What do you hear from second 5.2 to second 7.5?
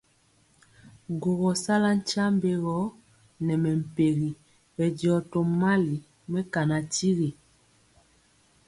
tomali mɛkana tyigui y.